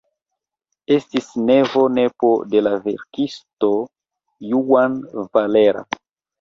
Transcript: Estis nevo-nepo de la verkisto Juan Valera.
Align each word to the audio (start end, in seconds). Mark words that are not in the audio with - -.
Estis 0.95 1.27
nevo-nepo 1.49 2.31
de 2.55 2.65
la 2.69 2.73
verkisto 2.89 3.71
Juan 4.51 5.01
Valera. 5.39 5.89